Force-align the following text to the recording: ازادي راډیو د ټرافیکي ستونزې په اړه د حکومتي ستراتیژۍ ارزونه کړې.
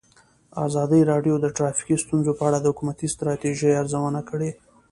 ازادي 0.65 1.01
راډیو 1.11 1.35
د 1.39 1.45
ټرافیکي 1.57 1.95
ستونزې 2.03 2.31
په 2.37 2.43
اړه 2.47 2.57
د 2.61 2.65
حکومتي 2.71 3.07
ستراتیژۍ 3.13 3.71
ارزونه 3.81 4.21
کړې. 4.29 4.51